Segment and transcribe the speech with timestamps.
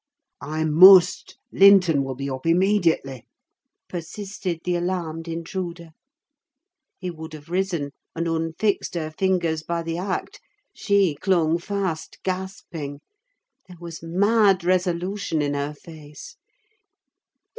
[0.41, 3.27] "I must—Linton will be up immediately,"
[3.87, 5.91] persisted the alarmed intruder.
[6.97, 13.01] He would have risen, and unfixed her fingers by the act—she clung fast, gasping:
[13.67, 16.35] there was mad resolution in her face.